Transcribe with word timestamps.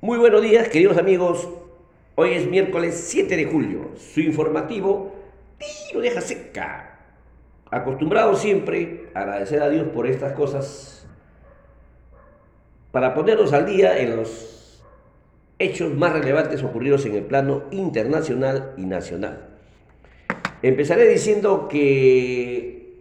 Muy 0.00 0.16
buenos 0.16 0.42
días, 0.42 0.68
queridos 0.68 0.96
amigos. 0.96 1.48
Hoy 2.14 2.34
es 2.34 2.46
miércoles 2.46 2.94
7 3.08 3.36
de 3.36 3.46
julio. 3.46 3.90
Su 3.96 4.20
informativo 4.20 5.12
tiro 5.58 6.00
deja 6.00 6.20
seca. 6.20 7.00
Acostumbrado 7.68 8.36
siempre 8.36 9.10
a 9.12 9.22
agradecer 9.22 9.60
a 9.60 9.68
Dios 9.68 9.88
por 9.88 10.06
estas 10.06 10.34
cosas 10.34 11.04
para 12.92 13.12
ponernos 13.12 13.52
al 13.52 13.66
día 13.66 13.98
en 13.98 14.14
los 14.14 14.84
hechos 15.58 15.92
más 15.92 16.12
relevantes 16.12 16.62
ocurridos 16.62 17.04
en 17.04 17.16
el 17.16 17.24
plano 17.24 17.64
internacional 17.72 18.74
y 18.76 18.84
nacional. 18.84 19.48
Empezaré 20.62 21.08
diciendo 21.08 21.66
que 21.66 23.00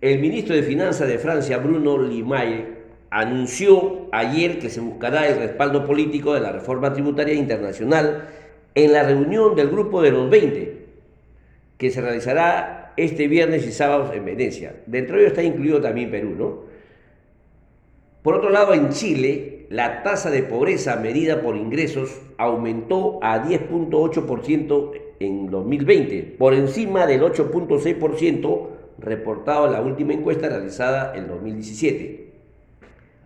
el 0.00 0.18
ministro 0.18 0.56
de 0.56 0.64
Finanzas 0.64 1.06
de 1.06 1.18
Francia, 1.20 1.58
Bruno 1.58 1.98
Limaye, 1.98 2.81
anunció 3.12 4.08
ayer 4.10 4.58
que 4.58 4.70
se 4.70 4.80
buscará 4.80 5.28
el 5.28 5.36
respaldo 5.36 5.86
político 5.86 6.32
de 6.32 6.40
la 6.40 6.50
reforma 6.50 6.94
tributaria 6.94 7.34
internacional 7.34 8.28
en 8.74 8.92
la 8.92 9.02
reunión 9.02 9.54
del 9.54 9.68
Grupo 9.68 10.00
de 10.00 10.12
los 10.12 10.30
20, 10.30 10.86
que 11.76 11.90
se 11.90 12.00
realizará 12.00 12.94
este 12.96 13.28
viernes 13.28 13.66
y 13.66 13.72
sábado 13.72 14.14
en 14.14 14.24
Venecia. 14.24 14.76
Dentro 14.86 15.16
de 15.16 15.22
ello 15.22 15.28
está 15.28 15.42
incluido 15.42 15.78
también 15.82 16.10
Perú, 16.10 16.34
¿no? 16.38 16.72
Por 18.22 18.34
otro 18.34 18.48
lado, 18.48 18.72
en 18.72 18.88
Chile, 18.88 19.66
la 19.68 20.02
tasa 20.02 20.30
de 20.30 20.42
pobreza 20.42 20.96
medida 20.96 21.42
por 21.42 21.56
ingresos 21.56 22.18
aumentó 22.38 23.18
a 23.20 23.44
10.8% 23.44 24.92
en 25.20 25.50
2020, 25.50 26.36
por 26.38 26.54
encima 26.54 27.06
del 27.06 27.20
8.6% 27.20 28.68
reportado 28.98 29.66
en 29.66 29.72
la 29.72 29.82
última 29.82 30.14
encuesta 30.14 30.48
realizada 30.48 31.14
en 31.14 31.28
2017. 31.28 32.21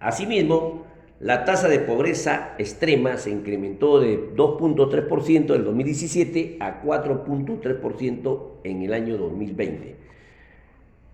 Asimismo, 0.00 0.84
la 1.18 1.44
tasa 1.44 1.68
de 1.68 1.78
pobreza 1.78 2.54
extrema 2.58 3.16
se 3.16 3.30
incrementó 3.30 4.00
de 4.00 4.34
2.3% 4.34 5.54
en 5.54 5.64
2017 5.64 6.58
a 6.60 6.82
4.3% 6.82 8.40
en 8.64 8.82
el 8.82 8.92
año 8.92 9.16
2020. 9.16 9.96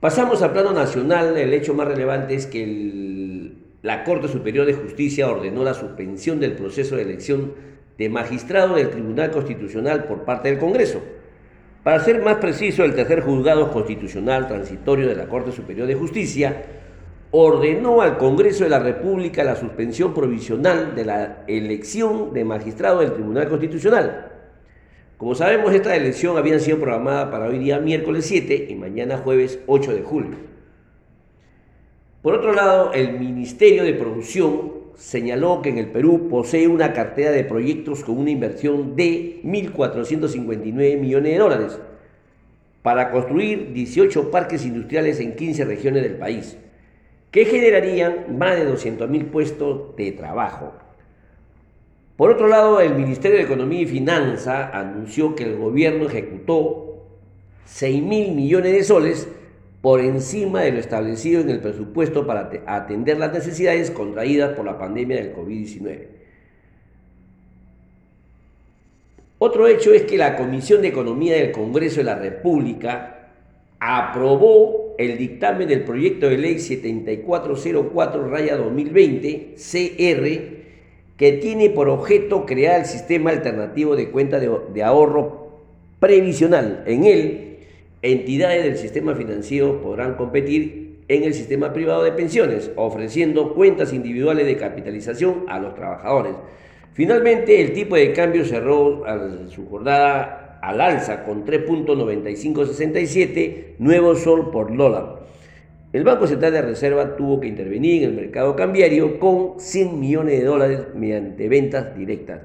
Pasamos 0.01 0.43
al 0.43 0.53
plano 0.53 0.73
nacional, 0.73 1.37
el 1.37 1.55
hecho 1.55 1.75
más 1.75 1.87
relevante 1.87 2.35
es 2.35 2.47
que 2.47 3.53
la 3.83 4.03
Corte 4.03 4.27
Superior 4.27 4.67
de 4.67 4.75
Justicia 4.75 5.31
ordenó 5.31 5.63
la 5.63 5.75
suspensión 5.75 6.41
del 6.41 6.55
proceso 6.55 6.97
de 6.97 7.03
elección 7.03 7.55
de 7.97 8.09
magistrado 8.09 8.75
del 8.75 8.91
Tribunal 8.91 9.31
Constitucional 9.31 10.05
por 10.05 10.25
parte 10.25 10.49
del 10.49 10.59
Congreso. 10.59 11.01
Para 11.85 12.01
ser 12.01 12.21
más 12.23 12.39
preciso, 12.39 12.85
el 12.85 12.97
tercer 12.97 13.21
juzgado 13.21 13.71
constitucional 13.71 14.49
transitorio 14.49 15.09
de 15.09 15.15
la 15.15 15.29
Corte 15.29 15.53
Superior 15.53 15.87
de 15.87 15.95
Justicia 15.95 16.65
ordenó 17.35 18.03
al 18.03 18.19
Congreso 18.19 18.65
de 18.65 18.71
la 18.71 18.79
República 18.79 19.43
la 19.43 19.57
suspensión 19.57 20.13
provisional 20.13 20.95
de 20.95 21.07
la 21.07 21.45
elección 21.49 22.35
de 22.35 22.45
magistrado 22.45 23.01
del 23.01 23.15
Tribunal 23.15 23.49
Constitucional. 23.49 24.31
Como 25.17 25.35
sabemos, 25.35 25.73
esta 25.73 25.97
elección 25.97 26.37
había 26.37 26.59
sido 26.59 26.79
programada 26.79 27.31
para 27.31 27.47
hoy 27.47 27.59
día 27.59 27.79
miércoles 27.79 28.27
7 28.27 28.67
y 28.69 28.75
mañana 28.75 29.17
jueves 29.17 29.61
8 29.67 29.95
de 29.95 30.03
julio. 30.03 30.37
Por 32.21 32.35
otro 32.35 32.53
lado, 32.53 32.93
el 32.93 33.19
Ministerio 33.19 33.83
de 33.85 33.95
Producción 33.95 34.83
señaló 34.95 35.63
que 35.63 35.71
en 35.71 35.79
el 35.79 35.87
Perú 35.87 36.29
posee 36.29 36.69
una 36.69 36.93
cartera 36.93 37.31
de 37.31 37.45
proyectos 37.45 38.05
con 38.05 38.19
una 38.19 38.31
inversión 38.31 38.95
de 38.95 39.41
1.459 39.43 40.99
millones 40.99 41.33
de 41.33 41.39
dólares 41.39 41.79
para 42.83 43.11
construir 43.11 43.73
18 43.73 44.31
parques 44.31 44.67
industriales 44.67 45.19
en 45.19 45.35
15 45.35 45.65
regiones 45.65 46.03
del 46.03 46.17
país 46.17 46.59
que 47.33 47.47
generarían 47.47 48.39
más 48.39 48.57
de 48.57 48.71
200.000 48.71 49.31
puestos 49.31 49.97
de 49.97 50.13
trabajo. 50.13 50.75
Por 52.17 52.31
otro 52.31 52.47
lado, 52.47 52.81
el 52.81 52.95
Ministerio 52.95 53.39
de 53.39 53.45
Economía 53.45 53.81
y 53.81 53.87
Finanza 53.87 54.69
anunció 54.79 55.35
que 55.35 55.45
el 55.45 55.57
gobierno 55.57 56.07
ejecutó 56.07 57.03
6 57.65 58.03
mil 58.03 58.33
millones 58.33 58.73
de 58.73 58.85
soles 58.85 59.29
por 59.81 60.01
encima 60.01 60.61
de 60.61 60.73
lo 60.73 60.79
establecido 60.79 61.41
en 61.41 61.49
el 61.49 61.61
presupuesto 61.61 62.27
para 62.27 62.51
atender 62.67 63.19
las 63.19 63.33
necesidades 63.33 63.91
contraídas 63.91 64.55
por 64.55 64.67
la 64.67 64.79
pandemia 64.79 65.17
del 65.17 65.35
COVID-19. 65.35 66.07
Otro 69.39 69.67
hecho 69.67 69.93
es 69.93 70.03
que 70.03 70.19
la 70.19 70.37
Comisión 70.37 70.83
de 70.83 70.89
Economía 70.89 71.35
del 71.35 71.51
Congreso 71.51 71.97
de 71.97 72.05
la 72.05 72.15
República 72.15 73.31
aprobó 73.81 74.82
el 75.03 75.19
dictamen 75.19 75.69
del 75.69 75.85
proyecto 75.85 76.29
de 76.29 76.39
ley 76.39 76.57
7404-2020 76.57 79.55
CR 79.57 80.63
que 81.23 81.35
tiene 81.35 81.71
por 81.71 81.89
objeto 81.89 82.47
crear 82.47 82.81
el 82.81 82.87
sistema 82.87 83.31
alternativo 83.31 83.95
de 83.95 84.11
cuenta 84.11 84.41
de, 84.41 84.83
ahorro 84.83 85.61
previsional. 86.01 86.83
En 86.87 87.05
él, 87.05 87.59
entidades 88.03 88.65
del 88.65 88.77
sistema 88.77 89.15
financiero 89.15 89.81
podrán 89.81 90.15
competir 90.15 90.97
en 91.07 91.23
el 91.23 91.33
sistema 91.33 91.73
privado 91.73 92.03
de 92.03 92.11
pensiones, 92.11 92.73
ofreciendo 92.75 93.55
cuentas 93.55 93.93
individuales 93.93 94.47
de 94.47 94.57
capitalización 94.57 95.45
a 95.49 95.61
los 95.61 95.77
trabajadores. 95.77 96.35
Finalmente, 96.93 97.61
el 97.61 97.73
tipo 97.73 97.95
de 97.95 98.13
cambio 98.13 98.45
cerró 98.45 99.05
su 99.49 99.69
jornada 99.69 100.42
al 100.63 100.81
alza 100.81 101.25
con 101.25 101.45
3.9567 101.45 103.75
nuevo 103.79 104.15
sol 104.15 104.51
por 104.51 104.75
dólar. 104.75 105.21
El 105.93 106.05
Banco 106.05 106.27
Central 106.27 106.53
de 106.53 106.63
Reserva 106.63 107.17
tuvo 107.17 107.39
que 107.41 107.49
intervenir 107.49 108.05
en 108.05 108.11
el 108.11 108.17
mercado 108.17 108.57
cambiario 108.57 109.19
con 109.19 109.61
100 109.61 110.01
millones 110.01 110.39
de 110.39 110.47
dólares 110.47 110.87
mediante 110.95 111.51
ventas 111.51 111.95
directas. 111.95 112.41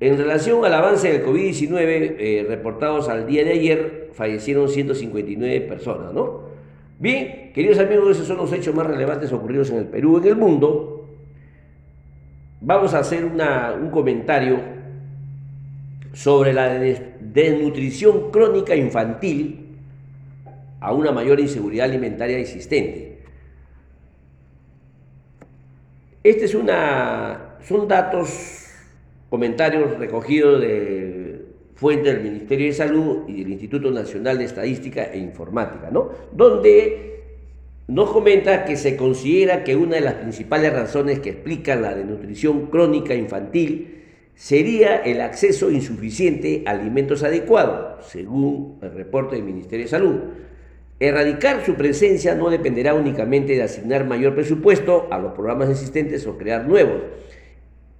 En 0.00 0.16
relación 0.16 0.64
al 0.64 0.74
avance 0.74 1.12
del 1.12 1.24
COVID-19 1.24 2.16
eh, 2.18 2.44
reportados 2.48 3.08
al 3.08 3.26
día 3.26 3.44
de 3.44 3.52
ayer, 3.52 4.10
fallecieron 4.12 4.68
159 4.68 5.60
personas, 5.62 6.12
¿no? 6.12 6.48
Bien, 6.98 7.52
queridos 7.52 7.78
amigos, 7.78 8.10
esos 8.10 8.26
son 8.26 8.38
los 8.38 8.52
hechos 8.52 8.74
más 8.74 8.86
relevantes 8.86 9.32
ocurridos 9.32 9.70
en 9.70 9.78
el 9.78 9.84
Perú 9.84 10.18
y 10.18 10.22
en 10.26 10.32
el 10.32 10.36
mundo. 10.36 11.06
Vamos 12.60 12.92
a 12.94 12.98
hacer 13.00 13.24
un 13.24 13.90
comentario 13.90 14.58
sobre 16.12 16.52
la 16.52 16.78
desnutrición 17.32 18.30
crónica 18.30 18.74
infantil 18.74 19.66
a 20.80 20.92
una 20.92 21.12
mayor 21.12 21.40
inseguridad 21.40 21.86
alimentaria 21.86 22.38
existente. 22.38 23.18
Este 26.22 26.44
es 26.44 26.54
una, 26.54 27.56
son 27.66 27.88
datos, 27.88 28.66
comentarios 29.30 29.98
recogidos 29.98 30.60
de 30.60 31.46
fuentes 31.74 32.14
del 32.14 32.22
Ministerio 32.22 32.66
de 32.66 32.72
Salud 32.72 33.28
y 33.28 33.42
del 33.42 33.52
Instituto 33.52 33.90
Nacional 33.90 34.38
de 34.38 34.44
Estadística 34.44 35.04
e 35.04 35.18
Informática, 35.18 35.90
¿no? 35.90 36.10
donde 36.32 37.08
nos 37.86 38.10
comenta 38.10 38.64
que 38.64 38.76
se 38.76 38.96
considera 38.96 39.64
que 39.64 39.76
una 39.76 39.94
de 39.94 40.02
las 40.02 40.14
principales 40.14 40.72
razones 40.72 41.20
que 41.20 41.30
explican 41.30 41.82
la 41.82 41.94
desnutrición 41.94 42.66
crónica 42.66 43.14
infantil 43.14 43.98
sería 44.38 44.98
el 44.98 45.20
acceso 45.20 45.68
insuficiente 45.68 46.62
a 46.64 46.70
alimentos 46.70 47.24
adecuados, 47.24 48.06
según 48.06 48.78
el 48.82 48.92
reporte 48.92 49.34
del 49.34 49.44
Ministerio 49.44 49.84
de 49.84 49.90
Salud. 49.90 50.14
Erradicar 51.00 51.66
su 51.66 51.74
presencia 51.74 52.36
no 52.36 52.48
dependerá 52.48 52.94
únicamente 52.94 53.54
de 53.54 53.64
asignar 53.64 54.06
mayor 54.06 54.36
presupuesto 54.36 55.08
a 55.10 55.18
los 55.18 55.32
programas 55.32 55.68
existentes 55.70 56.24
o 56.28 56.38
crear 56.38 56.68
nuevos. 56.68 57.02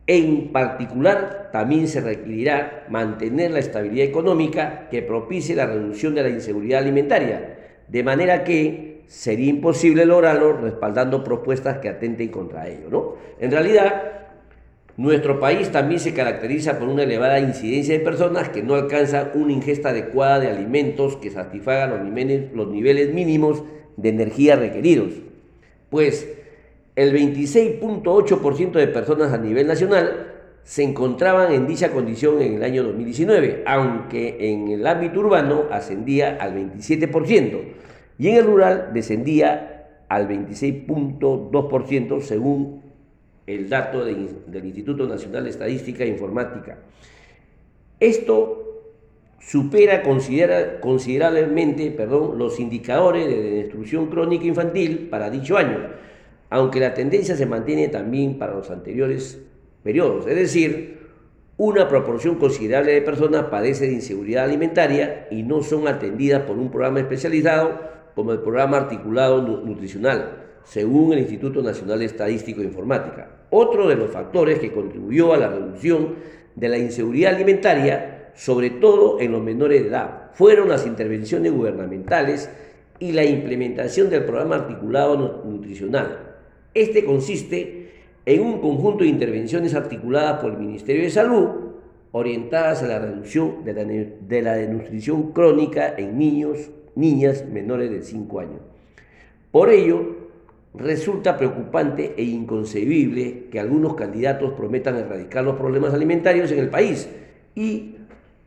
En 0.06 0.52
particular, 0.52 1.50
también 1.52 1.88
se 1.88 2.00
requerirá 2.00 2.86
mantener 2.88 3.50
la 3.50 3.58
estabilidad 3.58 4.06
económica 4.06 4.88
que 4.90 5.02
propicie 5.02 5.56
la 5.56 5.66
reducción 5.66 6.14
de 6.14 6.22
la 6.22 6.28
inseguridad 6.28 6.82
alimentaria, 6.82 7.58
de 7.88 8.02
manera 8.04 8.44
que 8.44 9.02
sería 9.08 9.50
imposible 9.50 10.06
lograrlo 10.06 10.56
respaldando 10.56 11.24
propuestas 11.24 11.78
que 11.78 11.88
atenten 11.88 12.28
contra 12.28 12.68
ello. 12.68 12.88
¿no? 12.90 13.14
En 13.40 13.50
realidad, 13.50 14.17
nuestro 14.98 15.38
país 15.38 15.70
también 15.70 16.00
se 16.00 16.12
caracteriza 16.12 16.80
por 16.80 16.88
una 16.88 17.04
elevada 17.04 17.38
incidencia 17.38 17.96
de 17.96 18.04
personas 18.04 18.48
que 18.48 18.64
no 18.64 18.74
alcanzan 18.74 19.30
una 19.34 19.52
ingesta 19.52 19.90
adecuada 19.90 20.40
de 20.40 20.48
alimentos 20.48 21.14
que 21.16 21.30
satisfagan 21.30 21.90
los 21.90 22.68
niveles, 22.68 23.14
mínimos 23.14 23.62
de 23.96 24.08
energía 24.08 24.56
requeridos. 24.56 25.12
Pues 25.88 26.28
el 26.96 27.14
26.8% 27.14 28.72
de 28.72 28.88
personas 28.88 29.32
a 29.32 29.38
nivel 29.38 29.68
nacional 29.68 30.34
se 30.64 30.82
encontraban 30.82 31.52
en 31.52 31.68
dicha 31.68 31.92
condición 31.92 32.42
en 32.42 32.54
el 32.54 32.64
año 32.64 32.82
2019, 32.82 33.62
aunque 33.66 34.50
en 34.50 34.66
el 34.66 34.84
ámbito 34.84 35.20
urbano 35.20 35.66
ascendía 35.70 36.38
al 36.40 36.56
27% 36.56 37.60
y 38.18 38.28
en 38.30 38.34
el 38.34 38.44
rural 38.44 38.90
descendía 38.92 39.86
al 40.08 40.28
26.2% 40.28 42.20
según 42.20 42.87
el 43.48 43.68
dato 43.68 44.04
del 44.04 44.64
Instituto 44.64 45.06
Nacional 45.06 45.44
de 45.44 45.50
Estadística 45.50 46.04
e 46.04 46.08
Informática. 46.08 46.78
Esto 47.98 48.68
supera 49.40 50.02
considerablemente 50.02 51.90
perdón, 51.90 52.38
los 52.38 52.60
indicadores 52.60 53.26
de 53.26 53.62
destrucción 53.62 54.08
crónica 54.08 54.44
infantil 54.44 55.08
para 55.10 55.30
dicho 55.30 55.56
año, 55.56 55.78
aunque 56.50 56.80
la 56.80 56.92
tendencia 56.92 57.36
se 57.36 57.46
mantiene 57.46 57.88
también 57.88 58.38
para 58.38 58.54
los 58.54 58.70
anteriores 58.70 59.40
periodos. 59.82 60.26
Es 60.26 60.36
decir, 60.36 60.98
una 61.56 61.88
proporción 61.88 62.36
considerable 62.36 62.92
de 62.92 63.02
personas 63.02 63.44
padece 63.46 63.86
de 63.86 63.94
inseguridad 63.94 64.44
alimentaria 64.44 65.26
y 65.30 65.42
no 65.42 65.62
son 65.62 65.88
atendidas 65.88 66.42
por 66.42 66.58
un 66.58 66.70
programa 66.70 67.00
especializado 67.00 67.80
como 68.14 68.32
el 68.32 68.40
programa 68.40 68.76
articulado 68.76 69.40
nutricional, 69.40 70.44
según 70.64 71.14
el 71.14 71.20
Instituto 71.20 71.62
Nacional 71.62 72.02
Estadístico 72.02 72.60
e 72.60 72.64
Informática. 72.64 73.37
Otro 73.50 73.88
de 73.88 73.96
los 73.96 74.10
factores 74.10 74.58
que 74.58 74.72
contribuyó 74.72 75.32
a 75.32 75.38
la 75.38 75.48
reducción 75.48 76.14
de 76.54 76.68
la 76.68 76.78
inseguridad 76.78 77.34
alimentaria, 77.34 78.32
sobre 78.34 78.70
todo 78.70 79.20
en 79.20 79.32
los 79.32 79.42
menores 79.42 79.82
de 79.82 79.88
edad, 79.88 80.30
fueron 80.32 80.68
las 80.68 80.86
intervenciones 80.86 81.52
gubernamentales 81.52 82.50
y 82.98 83.12
la 83.12 83.24
implementación 83.24 84.10
del 84.10 84.24
programa 84.24 84.56
articulado 84.56 85.42
nutricional. 85.44 86.36
Este 86.74 87.04
consiste 87.04 87.90
en 88.26 88.42
un 88.42 88.60
conjunto 88.60 89.04
de 89.04 89.10
intervenciones 89.10 89.74
articuladas 89.74 90.40
por 90.40 90.52
el 90.52 90.58
Ministerio 90.58 91.02
de 91.02 91.10
Salud, 91.10 91.48
orientadas 92.12 92.82
a 92.82 92.88
la 92.88 92.98
reducción 92.98 93.64
de 93.64 93.72
la, 93.72 93.84
de 93.84 94.58
desnutrición 94.58 95.32
crónica 95.32 95.94
en 95.96 96.18
niños, 96.18 96.70
niñas 96.94 97.46
menores 97.46 97.90
de 97.90 98.02
5 98.02 98.40
años. 98.40 98.60
Por 99.50 99.70
ello, 99.70 100.17
resulta 100.74 101.36
preocupante 101.36 102.14
e 102.16 102.24
inconcebible 102.24 103.46
que 103.50 103.60
algunos 103.60 103.94
candidatos 103.94 104.52
prometan 104.52 104.96
erradicar 104.96 105.44
los 105.44 105.56
problemas 105.56 105.94
alimentarios 105.94 106.52
en 106.52 106.58
el 106.58 106.68
país 106.68 107.08
y 107.54 107.96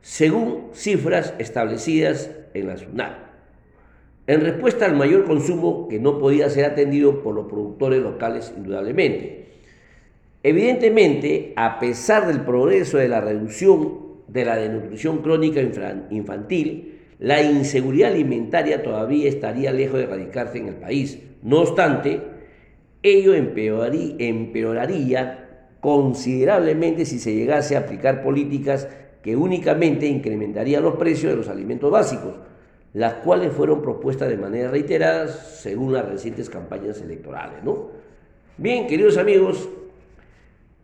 según 0.00 0.68
cifras 0.72 1.34
establecidas 1.38 2.30
en 2.54 2.66
la 2.66 2.76
SUNAT. 2.76 3.28
En 4.26 4.42
respuesta 4.42 4.84
al 4.84 4.94
mayor 4.94 5.24
consumo 5.24 5.88
que 5.88 5.98
no 5.98 6.18
podía 6.18 6.50
ser 6.50 6.66
atendido 6.66 7.22
por 7.22 7.34
los 7.34 7.46
productores 7.46 8.02
locales, 8.02 8.52
indudablemente. 8.56 9.46
Evidentemente, 10.42 11.54
a 11.56 11.80
pesar 11.80 12.26
del 12.26 12.42
progreso 12.42 12.98
de 12.98 13.08
la 13.08 13.20
reducción 13.20 14.08
de 14.28 14.44
la 14.44 14.56
desnutrición 14.56 15.18
crónica 15.18 15.60
infantil, 16.10 16.98
la 17.18 17.42
inseguridad 17.42 18.12
alimentaria 18.12 18.82
todavía 18.82 19.28
estaría 19.28 19.72
lejos 19.72 19.98
de 19.98 20.04
erradicarse 20.04 20.58
en 20.58 20.68
el 20.68 20.74
país. 20.74 21.18
No 21.42 21.60
obstante, 21.60 22.20
Ello 23.02 23.34
empeoraría, 23.34 24.14
considerablemente 25.80 27.04
si 27.04 27.18
se 27.18 27.34
llegase 27.34 27.76
a 27.76 27.80
aplicar 27.80 28.22
políticas 28.22 28.88
que 29.22 29.36
únicamente 29.36 30.06
incrementarían 30.06 30.82
los 30.82 30.96
precios 30.96 31.32
de 31.32 31.36
los 31.36 31.48
alimentos 31.48 31.90
básicos, 31.90 32.34
las 32.94 33.14
cuales 33.14 33.52
fueron 33.52 33.82
propuestas 33.82 34.28
de 34.28 34.36
manera 34.36 34.70
reiterada 34.70 35.28
según 35.28 35.92
las 35.92 36.08
recientes 36.08 36.50
campañas 36.50 37.00
electorales. 37.00 37.62
¿no? 37.62 37.90
Bien, 38.56 38.88
queridos 38.88 39.16
amigos, 39.16 39.68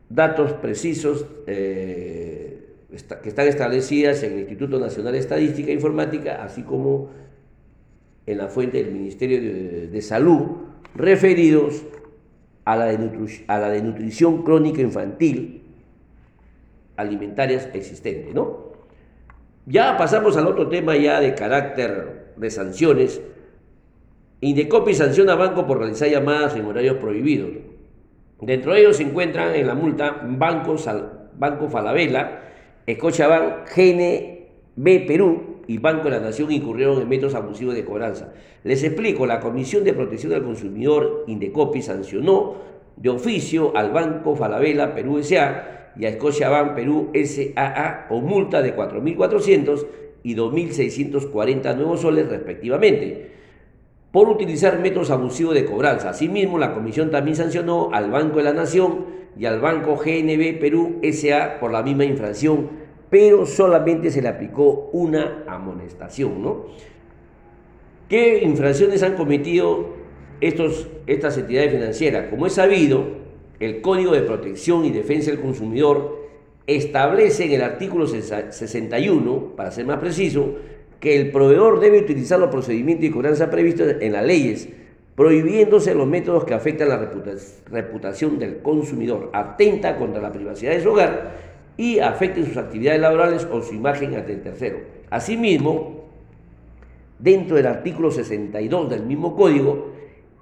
datos 0.09 0.53
precisos 0.53 1.27
eh, 1.47 2.75
que 3.23 3.29
están 3.29 3.49
establecidas 3.49 4.23
en 4.23 4.35
el 4.35 4.39
Instituto 4.41 4.79
Nacional 4.79 5.15
de 5.15 5.19
Estadística 5.19 5.71
e 5.71 5.75
Informática, 5.75 6.45
así 6.45 6.63
como 6.63 7.11
en 8.27 8.39
la 8.39 8.47
fuente 8.47 8.83
del 8.85 8.93
Ministerio 8.93 9.41
de, 9.41 9.89
de 9.89 10.03
Salud, 10.03 10.43
referidos 10.95 11.83
a 12.65 12.77
la, 12.77 12.87
a 13.49 13.59
la 13.59 13.69
crónica 14.45 14.81
infantil 14.81 15.63
alimentarias 16.97 17.69
existentes, 17.73 18.35
¿no? 18.35 18.73
Ya 19.67 19.97
pasamos 19.97 20.37
al 20.37 20.47
otro 20.47 20.69
tema 20.69 20.97
ya 20.97 21.21
de 21.21 21.35
carácter 21.35 22.33
de 22.37 22.51
sanciones. 22.51 23.21
Indecopi 24.41 24.95
sanciona 24.95 25.33
a 25.33 25.37
banco 25.37 25.67
por 25.67 25.79
realizar 25.79 26.09
llamadas 26.09 26.55
en 26.55 26.67
horarios 26.67 26.99
prohibidos. 26.99 27.51
Dentro 28.41 28.75
de 28.75 28.81
ellos 28.81 28.99
se 28.99 29.05
encuentran 29.05 29.55
en 29.55 29.67
la 29.67 29.75
multa 29.75 30.21
bancos, 30.23 30.87
Banco 31.37 31.69
Falabella, 31.69 32.43
GNB 33.75 35.07
Perú, 35.07 35.54
y 35.67 35.79
Banco 35.79 36.05
de 36.05 36.11
la 36.11 36.21
Nación 36.21 36.53
incurrieron 36.53 37.01
en 37.01 37.09
métodos 37.09 37.35
abusivos 37.35 37.75
de 37.75 37.85
cobranza. 37.85 38.33
Les 38.63 38.83
explico, 38.83 39.27
la 39.27 39.41
Comisión 39.41 39.85
de 39.85 39.95
Protección 39.95 40.33
del 40.33 40.43
Consumidor, 40.43 41.25
Indecopi, 41.27 41.83
sancionó 41.83 42.57
de 42.97 43.11
oficio 43.11 43.77
al 43.77 43.91
Banco 43.91 44.37
Falabella 44.37 44.95
Perú 44.95 45.19
S.A. 45.19 45.93
y 45.97 46.07
a 46.07 46.13
Scotiabank 46.13 46.75
Perú 46.75 47.11
S.A.A. 47.13 48.09
con 48.09 48.25
multa 48.25 48.63
de 48.63 48.77
4.400 48.77 49.87
y 50.23 50.37
2.640 50.37 51.77
nuevos 51.77 52.01
soles 52.01 52.29
respectivamente 52.29 53.33
por 54.11 54.29
utilizar 54.29 54.79
métodos 54.79 55.11
abusivos 55.11 55.55
de 55.55 55.65
cobranza. 55.65 56.11
Asimismo, 56.11 56.57
la 56.57 56.73
comisión 56.73 57.11
también 57.11 57.37
sancionó 57.37 57.91
al 57.93 58.13
Banco 58.13 58.39
de 58.39 58.45
la 58.45 58.53
Nación 58.53 59.07
y 59.37 59.47
al 59.47 59.61
Banco 59.61 59.97
GNB 59.97 60.61
Perú 60.61 61.01
S.A. 61.03 61.59
por 61.59 61.73
la 61.73 61.83
misma 61.83 62.05
infracción 62.05 62.84
pero 63.11 63.47
solamente 63.47 64.11
se 64.11 64.23
le 64.23 64.29
aplicó 64.29 64.91
una 64.93 65.45
amonestación, 65.47 66.43
¿no? 66.43 66.67
¿Qué 68.09 68.43
infracciones 68.43 69.03
han 69.03 69.15
cometido 69.15 69.95
estos, 70.41 70.89
estas 71.07 71.39
entidades 71.39 71.73
financieras? 71.73 72.29
Como 72.29 72.47
es 72.47 72.55
sabido, 72.55 73.05
el 73.61 73.81
Código 73.81 74.13
de 74.13 74.23
Protección 74.23 74.85
y 74.85 74.91
Defensa 74.91 75.31
del 75.31 75.41
Consumidor 75.41 76.25
establece 76.67 77.45
en 77.45 77.53
el 77.53 77.63
artículo 77.63 78.07
61, 78.07 79.53
para 79.57 79.71
ser 79.71 79.87
más 79.87 79.99
preciso, 79.99 80.55
que 81.01 81.17
el 81.17 81.31
proveedor 81.31 81.81
debe 81.81 82.01
utilizar 82.01 82.39
los 82.39 82.51
procedimientos 82.51 83.07
y 83.07 83.11
cobranza 83.11 83.51
previstos 83.51 83.97
en 84.01 84.13
las 84.13 84.25
leyes, 84.25 84.69
prohibiéndose 85.15 85.95
los 85.95 86.07
métodos 86.07 86.45
que 86.45 86.55
afectan 86.55 86.89
la 86.89 87.11
reputación 87.71 88.39
del 88.39 88.59
consumidor, 88.59 89.31
atenta 89.33 89.97
contra 89.97 90.21
la 90.21 90.33
privacidad 90.33 90.73
de 90.73 90.83
su 90.83 90.91
hogar 90.91 91.54
y 91.77 91.99
afecten 91.99 92.47
sus 92.47 92.57
actividades 92.57 93.01
laborales 93.01 93.49
o 93.51 93.61
su 93.63 93.75
imagen 93.75 94.15
ante 94.15 94.33
el 94.33 94.43
tercero. 94.43 94.79
Asimismo, 95.11 96.05
dentro 97.19 97.57
del 97.57 97.67
artículo 97.67 98.11
62 98.11 98.91
del 98.91 99.05
mismo 99.05 99.35
código, 99.35 99.93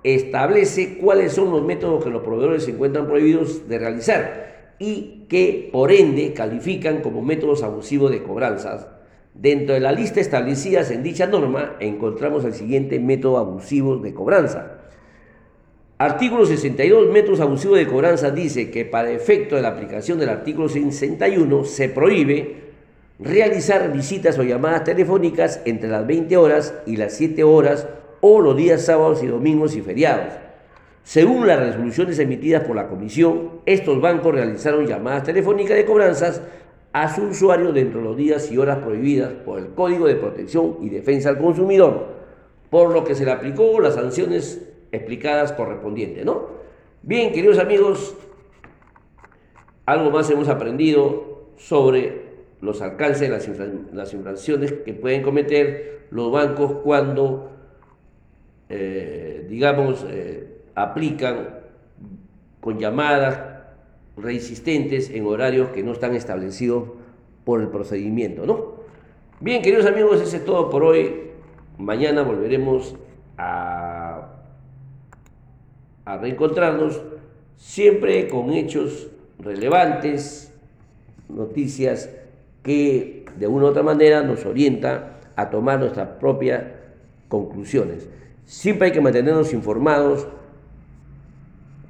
establece 0.02 0.98
cuáles 0.98 1.32
son 1.32 1.50
los 1.50 1.62
métodos 1.62 2.04
que 2.04 2.10
los 2.10 2.22
proveedores 2.22 2.64
se 2.64 2.72
encuentran 2.72 3.06
prohibidos 3.06 3.68
de 3.68 3.78
realizar 3.78 4.74
y 4.78 5.26
que 5.28 5.70
por 5.72 5.92
ende 5.92 6.32
califican 6.32 7.02
como 7.02 7.22
métodos 7.22 7.62
abusivos 7.62 8.10
de 8.10 8.22
cobranzas. 8.22 8.88
Dentro 9.34 9.74
de 9.74 9.80
la 9.80 9.92
lista 9.92 10.20
establecidas 10.20 10.90
en 10.90 11.02
dicha 11.02 11.26
norma 11.26 11.76
encontramos 11.80 12.44
el 12.44 12.52
siguiente 12.52 12.98
método 12.98 13.38
abusivo 13.38 13.96
de 13.96 14.12
cobranza. 14.12 14.81
Artículo 16.02 16.44
62, 16.44 17.12
métodos 17.12 17.38
abusivos 17.38 17.78
de 17.78 17.87
cobranza, 17.87 18.32
dice 18.32 18.73
que 18.73 18.85
para 18.85 19.12
efecto 19.12 19.54
de 19.54 19.62
la 19.62 19.68
aplicación 19.68 20.18
del 20.18 20.30
artículo 20.30 20.68
61 20.68 21.64
se 21.64 21.90
prohíbe 21.90 22.56
realizar 23.21 23.92
visitas 23.92 24.37
o 24.37 24.42
llamadas 24.42 24.82
telefónicas 24.82 25.61
entre 25.64 25.88
las 25.88 26.04
20 26.04 26.37
horas 26.37 26.75
y 26.87 26.97
las 26.97 27.12
7 27.12 27.44
horas 27.44 27.87
o 28.21 28.40
los 28.40 28.56
días 28.56 28.85
sábados 28.85 29.23
y 29.23 29.28
domingos 29.28 29.76
y 29.76 29.80
feriados. 29.80 30.32
Según 31.04 31.47
las 31.47 31.61
resoluciones 31.61 32.18
emitidas 32.18 32.64
por 32.64 32.75
la 32.75 32.88
Comisión, 32.88 33.61
estos 33.64 34.00
bancos 34.00 34.35
realizaron 34.35 34.88
llamadas 34.88 35.23
telefónicas 35.23 35.76
de 35.76 35.85
cobranzas 35.85 36.42
a 36.92 37.14
su 37.14 37.26
usuario 37.26 37.73
dentro 37.73 38.00
de 38.00 38.06
los 38.06 38.16
días 38.16 38.50
y 38.50 38.59
horas 38.59 38.78
prohibidas 38.78 39.30
por 39.44 39.61
el 39.61 39.68
Código 39.68 40.09
de 40.09 40.16
Protección 40.16 40.78
y 40.82 40.88
Defensa 40.88 41.28
al 41.28 41.38
Consumidor, 41.38 42.09
por 42.71 42.92
lo 42.92 43.04
que 43.04 43.14
se 43.14 43.25
le 43.25 43.30
aplicó 43.30 43.78
las 43.78 43.94
sanciones 43.94 44.72
explicadas 44.92 45.52
correspondientes, 45.52 46.25
¿no? 46.25 46.46
Bien, 47.02 47.32
queridos 47.32 47.58
amigos, 47.58 48.14
algo 49.87 50.11
más 50.11 50.30
hemos 50.30 50.49
aprendido 50.49 51.49
sobre 51.56 52.22
los 52.61 52.80
alcances 52.80 53.22
de 53.22 53.28
las, 53.92 54.14
infracciones 54.14 54.72
que 54.72 54.94
pueden 54.94 55.22
cometer 55.22 56.06
los 56.11 56.30
bancos 56.30 56.75
cuando, 56.84 57.50
eh, 58.68 59.46
digamos, 59.49 60.06
eh, 60.08 60.61
aplican 60.75 61.58
con 62.61 62.78
llamadas 62.78 63.40
resistentes 64.16 65.11
en 65.11 65.26
horarios 65.26 65.70
que 65.70 65.82
no 65.82 65.92
están 65.92 66.14
establecidos 66.14 66.90
por 67.44 67.61
el 67.61 67.68
procedimiento, 67.68 68.46
¿no? 68.46 68.82
Bien, 69.40 69.61
queridos 69.62 69.87
amigos, 69.87 70.20
eso 70.20 70.37
es 70.37 70.44
todo 70.44 70.70
por 70.70 70.84
hoy. 70.84 71.32
Mañana 71.78 72.22
volveremos 72.22 72.94
a 73.37 73.72
a 76.04 76.16
reencontrarnos 76.16 77.00
siempre 77.56 78.28
con 78.28 78.52
hechos 78.52 79.09
relevantes, 79.38 80.52
noticias 81.28 82.11
que 82.62 83.25
de 83.37 83.47
una 83.47 83.66
u 83.66 83.68
otra 83.68 83.82
manera 83.82 84.23
nos 84.23 84.44
orienta 84.44 85.18
a 85.37 85.50
tomar 85.50 85.78
nuestras 85.78 86.09
propias 86.21 86.64
conclusiones. 87.28 88.09
Siempre 88.44 88.87
hay 88.88 88.92
que 88.92 89.00
mantenernos 89.00 89.52
informados. 89.52 90.26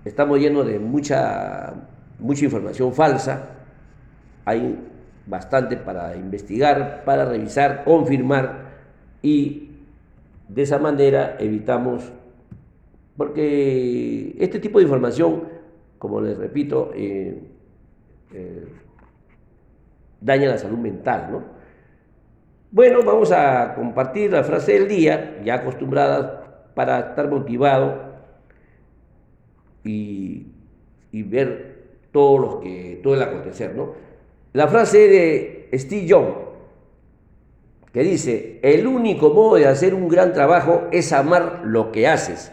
Estamos 0.04 0.38
llenos 0.38 0.66
de 0.66 0.78
mucha, 0.78 1.74
mucha 2.18 2.44
información 2.44 2.92
falsa. 2.92 3.50
Hay 4.44 4.78
bastante 5.26 5.76
para 5.76 6.16
investigar, 6.16 7.02
para 7.04 7.24
revisar, 7.24 7.84
confirmar 7.84 8.72
y 9.22 9.70
de 10.48 10.62
esa 10.62 10.78
manera 10.78 11.36
evitamos 11.38 12.12
porque 13.16 14.34
este 14.38 14.58
tipo 14.58 14.78
de 14.78 14.84
información, 14.84 15.44
como 15.98 16.20
les 16.20 16.36
repito, 16.36 16.90
eh, 16.94 17.42
eh, 18.32 18.66
daña 20.20 20.48
la 20.48 20.58
salud 20.58 20.78
mental, 20.78 21.28
¿no? 21.30 21.62
Bueno, 22.70 23.02
vamos 23.04 23.30
a 23.32 23.74
compartir 23.74 24.32
la 24.32 24.44
frase 24.44 24.72
del 24.72 24.88
día, 24.88 25.42
ya 25.44 25.56
acostumbrada 25.56 26.70
para 26.74 27.10
estar 27.10 27.28
motivado 27.28 28.12
y, 29.84 30.46
ver 31.12 31.82
todo, 32.12 32.38
lo 32.38 32.60
que, 32.60 32.98
todo 33.02 33.14
el 33.14 33.22
acontecer, 33.22 33.74
¿no? 33.74 33.92
La 34.54 34.68
frase 34.68 35.08
de 35.08 35.68
Steve 35.78 36.06
Jobs, 36.08 36.34
que 37.92 38.02
dice, 38.02 38.58
el 38.62 38.86
único 38.86 39.34
modo 39.34 39.56
de 39.56 39.66
hacer 39.66 39.92
un 39.92 40.08
gran 40.08 40.32
trabajo 40.32 40.88
es 40.92 41.12
amar 41.12 41.60
lo 41.64 41.92
que 41.92 42.08
haces. 42.08 42.52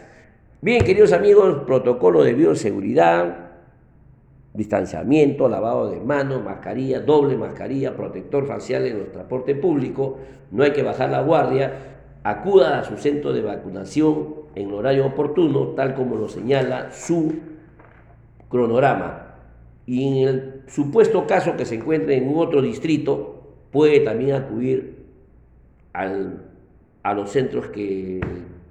Bien, 0.62 0.84
queridos 0.84 1.13
amigos, 1.13 1.60
protocolo 1.66 2.22
de 2.22 2.34
bioseguridad, 2.34 3.51
distanciamiento, 4.54 5.48
lavado 5.48 5.89
de 5.89 6.01
manos, 6.01 6.44
mascarilla, 6.44 7.00
doble 7.00 7.38
mascarilla, 7.38 7.96
protector 7.96 8.46
facial 8.46 8.86
en 8.86 8.98
el 8.98 9.10
transporte 9.10 9.56
público, 9.56 10.18
no 10.51 10.63
hay 10.63 10.74
que 10.74 10.84
bajar 10.84 11.12
la 11.12 11.22
guardia, 11.22 11.72
acuda 12.24 12.78
a 12.78 12.84
su 12.84 12.98
centro 12.98 13.32
de 13.32 13.42
vacunación 13.42 14.36
en 14.54 14.74
horario 14.74 15.06
oportuno, 15.06 15.68
tal 15.78 15.96
como 15.96 16.18
lo 16.18 16.28
señala 16.28 16.92
su 16.92 17.36
cronograma. 18.50 19.36
Y 19.86 20.24
en 20.24 20.28
el 20.28 20.62
supuesto 20.68 21.25
caso 21.25 21.56
que 21.56 21.63
se 21.63 21.75
encuentre 21.75 22.18
en 22.18 22.34
otro 22.36 22.62
distrito, 22.62 23.56
puede 23.72 24.01
también 24.01 24.36
acudir 24.36 25.06
a 25.94 27.13
los 27.13 27.30
centros 27.30 27.68
que 27.70 28.20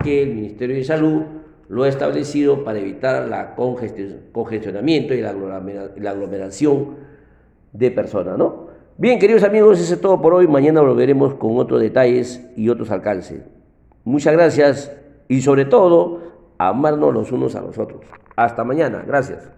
el 0.04 0.34
Ministerio 0.34 0.76
de 0.76 0.84
Salud 0.84 1.22
lo 1.68 1.84
establecido 1.84 2.64
para 2.64 2.78
evitar 2.78 3.28
la 3.28 3.54
congestionamiento 3.54 5.14
y 5.14 5.20
la 5.20 6.10
aglomeración 6.10 6.96
de 7.72 7.90
personas, 7.90 8.38
¿no? 8.38 8.68
Bien, 8.96 9.18
queridos 9.18 9.44
amigos, 9.44 9.78
eso 9.78 9.94
es 9.94 10.00
todo 10.00 10.20
por 10.20 10.34
hoy. 10.34 10.48
Mañana 10.48 10.80
volveremos 10.80 11.34
con 11.34 11.56
otros 11.58 11.80
detalles 11.80 12.44
y 12.56 12.68
otros 12.68 12.90
alcances. 12.90 13.42
Muchas 14.04 14.32
gracias 14.32 14.92
y 15.28 15.42
sobre 15.42 15.66
todo, 15.66 16.22
amarnos 16.58 17.14
los 17.14 17.30
unos 17.30 17.54
a 17.54 17.60
los 17.60 17.78
otros. 17.78 18.00
Hasta 18.34 18.64
mañana. 18.64 19.04
Gracias. 19.06 19.57